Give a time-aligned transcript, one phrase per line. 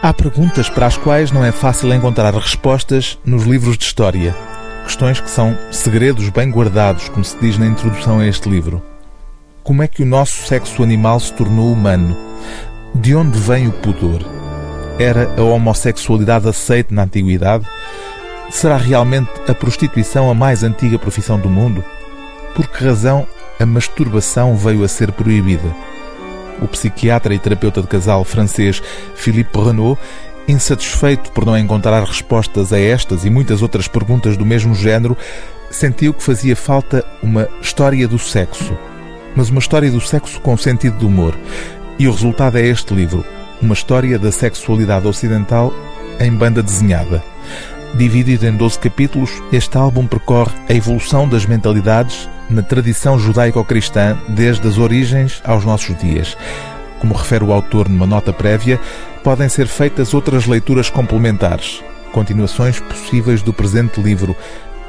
[0.00, 4.32] Há perguntas para as quais não é fácil encontrar respostas nos livros de história.
[4.84, 8.80] Questões que são segredos bem guardados, como se diz na introdução a este livro.
[9.64, 12.16] Como é que o nosso sexo animal se tornou humano?
[12.94, 14.24] De onde vem o pudor?
[15.00, 17.66] Era a homossexualidade aceite na antiguidade?
[18.50, 21.84] Será realmente a prostituição a mais antiga profissão do mundo?
[22.54, 23.26] Por que razão
[23.58, 25.74] a masturbação veio a ser proibida?
[26.60, 28.82] O psiquiatra e terapeuta de casal francês
[29.14, 29.98] Philippe Renaud,
[30.46, 35.16] insatisfeito por não encontrar respostas a estas e muitas outras perguntas do mesmo género,
[35.70, 38.76] sentiu que fazia falta uma história do sexo.
[39.36, 41.34] Mas uma história do sexo com sentido de humor.
[41.98, 43.24] E o resultado é este livro,
[43.60, 45.72] uma história da sexualidade ocidental
[46.18, 47.22] em banda desenhada.
[47.94, 54.68] Dividido em 12 capítulos, este álbum percorre a evolução das mentalidades na tradição judaico-cristã desde
[54.68, 56.36] as origens aos nossos dias.
[57.00, 58.80] Como refere o autor numa nota prévia,
[59.24, 61.82] podem ser feitas outras leituras complementares,
[62.12, 64.36] continuações possíveis do presente livro,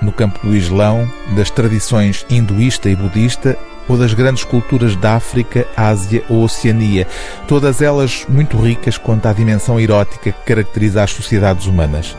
[0.00, 3.58] no campo do Islão, das tradições hinduísta e budista
[3.88, 7.06] ou das grandes culturas da África, Ásia ou Oceania,
[7.46, 12.16] todas elas muito ricas quanto à dimensão erótica que caracteriza as sociedades humanas.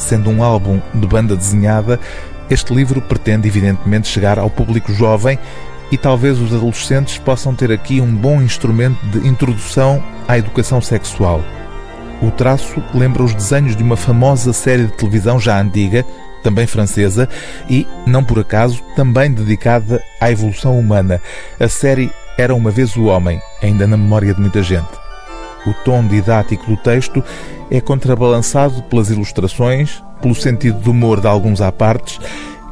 [0.00, 2.00] Sendo um álbum de banda desenhada,
[2.48, 5.38] este livro pretende, evidentemente, chegar ao público jovem
[5.92, 11.44] e talvez os adolescentes possam ter aqui um bom instrumento de introdução à educação sexual.
[12.22, 16.04] O traço lembra os desenhos de uma famosa série de televisão já antiga,
[16.42, 17.28] também francesa,
[17.68, 21.20] e, não por acaso, também dedicada à evolução humana.
[21.58, 24.99] A série Era uma vez o Homem, ainda na memória de muita gente.
[25.66, 27.22] O tom didático do texto
[27.70, 32.18] é contrabalançado pelas ilustrações, pelo sentido de humor de alguns apartes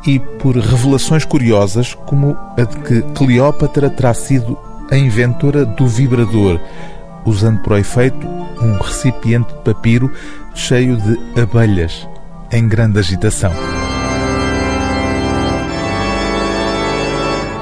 [0.07, 4.59] e por revelações curiosas, como a de que Cleópatra terá sido
[4.91, 6.59] a inventora do vibrador,
[7.25, 10.13] usando o efeito um recipiente de papiro
[10.55, 12.09] cheio de abelhas
[12.51, 13.53] em grande agitação.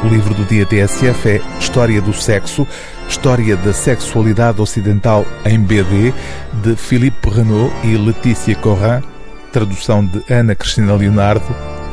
[0.06, 2.64] O livro do dia TSF é História do Sexo,
[3.08, 6.14] História da Sexualidade Ocidental em BD,
[6.62, 9.02] de Philippe Renaud e Letícia Corrin,
[9.50, 11.44] tradução de Ana Cristina Leonardo,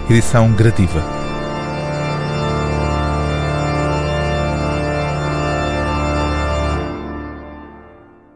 [0.08, 1.23] edição gradiva.